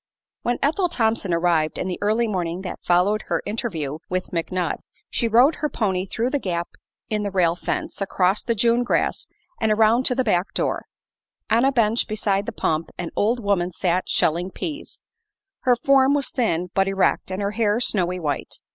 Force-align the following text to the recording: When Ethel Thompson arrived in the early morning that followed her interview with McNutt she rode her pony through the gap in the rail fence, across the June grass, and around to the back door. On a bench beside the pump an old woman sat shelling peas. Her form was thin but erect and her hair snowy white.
When 0.41 0.57
Ethel 0.63 0.89
Thompson 0.89 1.31
arrived 1.31 1.77
in 1.77 1.87
the 1.87 1.99
early 2.01 2.25
morning 2.25 2.61
that 2.63 2.83
followed 2.83 3.25
her 3.27 3.43
interview 3.45 3.99
with 4.09 4.31
McNutt 4.31 4.77
she 5.11 5.27
rode 5.27 5.57
her 5.57 5.69
pony 5.69 6.07
through 6.07 6.31
the 6.31 6.39
gap 6.39 6.69
in 7.09 7.21
the 7.21 7.29
rail 7.29 7.55
fence, 7.55 8.01
across 8.01 8.41
the 8.41 8.55
June 8.55 8.83
grass, 8.83 9.27
and 9.59 9.71
around 9.71 10.07
to 10.07 10.15
the 10.15 10.23
back 10.23 10.55
door. 10.55 10.85
On 11.51 11.63
a 11.63 11.71
bench 11.71 12.07
beside 12.07 12.47
the 12.47 12.51
pump 12.51 12.89
an 12.97 13.11
old 13.15 13.39
woman 13.43 13.71
sat 13.71 14.09
shelling 14.09 14.49
peas. 14.49 14.99
Her 15.65 15.75
form 15.75 16.15
was 16.15 16.31
thin 16.31 16.69
but 16.73 16.87
erect 16.87 17.29
and 17.29 17.39
her 17.39 17.51
hair 17.51 17.79
snowy 17.79 18.19
white. 18.19 18.55